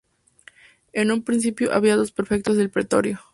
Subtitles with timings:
[0.93, 3.19] En un principio, había dos prefectos del pretorio.